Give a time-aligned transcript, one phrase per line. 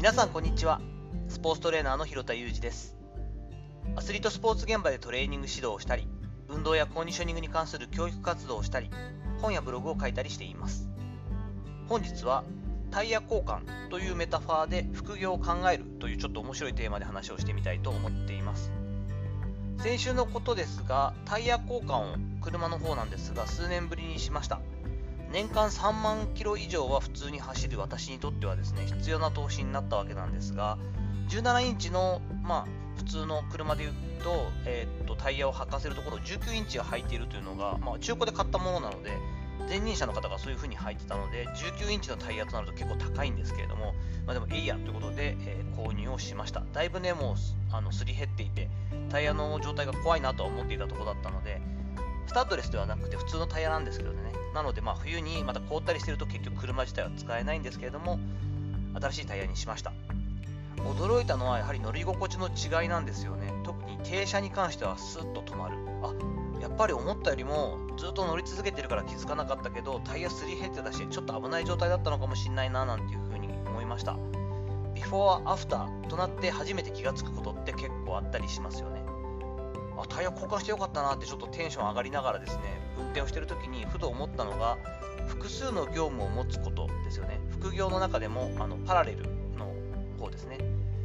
[0.00, 0.80] 皆さんこんにちは。
[1.28, 2.96] スポーツトレーナーの広田裕二です。
[3.96, 6.08] アスリートスポーツ現場でトレーニング指導をしたり
[6.48, 8.88] 運動やコンディショニングに関する教育活動をしたり
[9.42, 10.88] 本やブログを書いたりしています。
[11.86, 12.44] 本日は
[12.90, 18.72] タイヤ交換というメタファーで副業を考えるというちょっと面白いテーマで話をしてみたいと思っています。
[19.80, 24.62] 先週のことですがタイヤ交換を車の方なんですが数年ぶりにしました。
[25.32, 30.76] 年間3万キロ以上は普通に走る私にとってはですね必要な投資になったわけなんですが
[31.28, 32.66] 17インチの、まあ、
[32.96, 33.92] 普通の車でいう
[34.24, 39.12] と,、えー、っとタイヤを履かせるところ19インチが履いているというのが、まあ、中古で買ったものなので
[39.68, 43.94] 前任者の方がそういう風に履いてたので19インチのタイヤとなると結構高いんですけれども、
[44.26, 46.64] まあ、でもいいやということで、えー、購入をしました。
[46.72, 47.34] だいぶねもう
[47.72, 48.68] あのすり減っていて
[49.10, 51.60] タイヤの状態が怖いなとは思っていたところだったので
[52.26, 54.39] スタッドレスではなくて普通のタイヤなんですけどね。
[54.54, 58.18] なのでまあ冬にまた凍ったりしてると結局車自体は使えないんですけれども
[59.00, 59.92] 新しいタイヤにしました。
[60.78, 63.52] 驚いたのはやはり乗り心地の違いなんですよね。
[63.64, 65.76] 特に停車に関してはスッと止まる。
[66.02, 66.14] あ
[66.60, 74.16] やっぱり思ったよりもずっと乗り続けてるから気づかなかったけどタイヤすり減ってたしちょっと危ない状態だったのかもしれないななんていうふうに思いました。
[74.94, 78.99] ビフォーアフターとなって初めて気がつくことって結構あったりしますよね。
[80.02, 82.62] あタイヤ交換してよかったなってちょっとテンション上がりながらですね
[82.98, 84.78] 運転をしてる時にふと思ったのが
[85.28, 87.40] 複数の業務を持つことですよね。
[87.50, 89.24] 副業の中でもあのパラレル
[89.56, 89.72] の
[90.18, 90.58] 方ですね。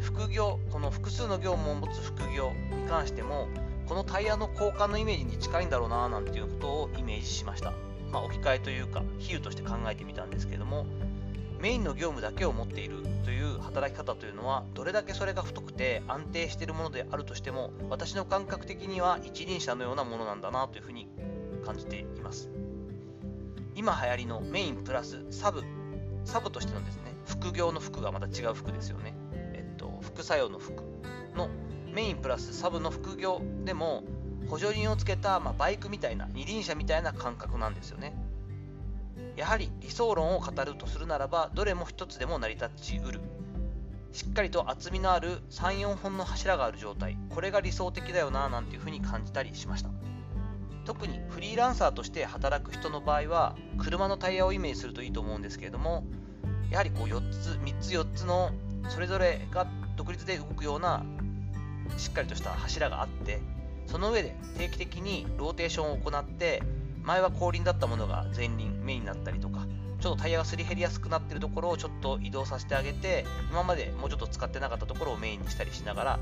[0.00, 3.48] 副業この複数の業務を持つ副業に関しても
[3.86, 7.72] このタイヤの交換のイメージに近いんだろうななんていうことをイメージしました、
[8.12, 10.86] まあ、置き換えというか比喩として考えてみたんですけれども
[11.60, 21.08] メインの業務だけを持っているという働き方というのはどれだけそれが太くて安定しているものであるとしても私の感覚的には一輪車のようなものなんだなというふうに
[21.64, 22.48] 感じています。
[23.74, 25.62] 今流行りのメインプラスサブ
[26.24, 29.14] サブとしてのですね副業の服がまた違う服ですよね。
[29.32, 30.82] えっと副作用の服
[31.34, 31.48] の
[31.92, 34.04] メインプラスサブの副業でも
[34.48, 38.14] 補助輪をつけた、まあ、バイクみたいな二輪車みたいな感覚なんですよね。
[39.36, 43.20] やはり理想論を語るとするならばどれも一つでも成り立ちうる。
[44.12, 47.16] しっかりと厚みのある34本の柱がある状態。
[47.30, 49.90] これが理想的だよななんていうふうに感じたりしました。
[50.88, 56.04] 特にフリーランサーとして働く人の場合は車のタイヤをイメージするといいと思うんですけれども
[56.70, 58.52] やはりこう4つ3つ4つの
[58.88, 61.04] それぞれが独立で動くような
[61.98, 63.40] しっかりとした柱があって
[63.86, 66.62] その上で定期的にローテーションを行って
[67.08, 69.66] 前は後輪だったものが前輪メインになったりとか
[69.98, 76.18] ちょっとタイヤがすり減りやすくなってるところをちょっと移動させてあげて今までもうちょっと使ってなかったところをメインにしたりしながら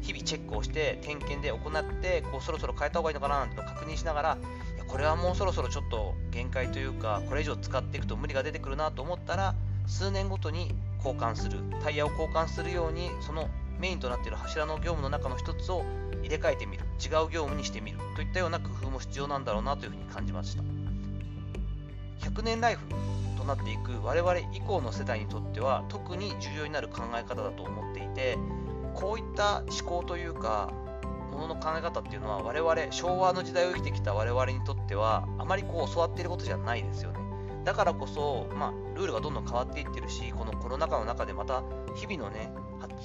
[0.00, 4.38] 日々チェックをして点検で行ってこうそろそろ変えた方がいいのかななんて確認しながら
[4.76, 9.54] いやこれはもうそろそろちょっと限界というかこれ以上使っていくと無理が出てくるなと思ったら
[9.86, 15.84] 数年ごとに交換するタイヤを交換するようにそのメインとなっている柱の業務の中の一つを
[16.22, 16.85] 入れ替えてみる。
[17.02, 20.62] 違う業務にしてみるといったような工夫も必要なんだろうなというふうに感じました。
[22.20, 22.82] 100年ライフ
[23.36, 28.36] となっていく我々以降の世代にとっては特に重要になる考え方だと思っていて
[28.94, 30.72] こういった思考というか
[31.30, 37.18] ものの考え方っていうのは我々昭和の時代を生きてきた我々にとってはあまりこう教わっていることじゃないですよね。
[37.64, 41.62] だからこそ、まあ、ルールがどんどん変わっていってるしこのコロナ禍の中でまた
[41.96, 42.52] 日々のね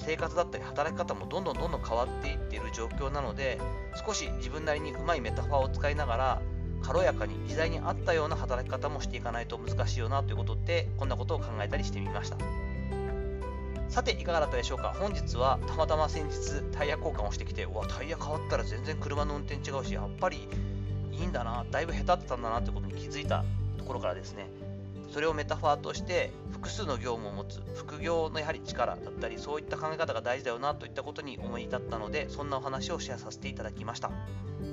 [0.06, 3.60] 生活だったり働き方もどんどんどんどん変わっていっている状況なので
[4.06, 6.42] 少し自分なりにうまいメタファーを使いながら
[6.82, 12.38] 軽やかに時代に合ったような働き方もしていかないと難しいよなということでこんなことを考えたりしてみました。
[13.88, 14.96] さていかがだったでしょうか？
[14.98, 20.48] 本日はたまたま先日タイヤ交換をしてきてうわタイヤ変わったら全然車の運転違うしやっぱり
[21.12, 23.44] いいんだなだいぶ下手ってたんだなということに気づいた
[23.78, 24.48] ところからですね
[25.12, 34.10] それをメタファーとして複数の業務を持つ副業のやはり力だったりそういった考え方が大事だよなといったことに思い至ったのでそんなお話をシェアさせていただきました。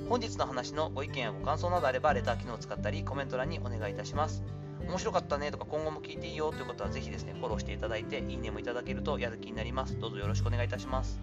[0.07, 4.43] 本日の話のご意見やご感想などあればレター機能を使ったりコメント欄にお願いいたします。
[4.87, 9.99] 面白かったねとか今後も聞いていいよということはぜひですねフォローしていただいていいねもいただけるとやる気になります。
[9.99, 11.19] どうぞよろしくお願いいたします。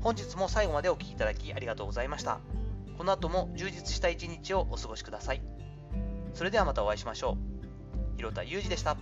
[0.00, 2.40] 本日も最後までお聴きいただきありがとうございました。
[2.98, 5.42] この後も充実した一日をお過ごしください。
[6.34, 7.53] それではまたお会いしましょう。
[8.24, 8.96] 広田裕二でした。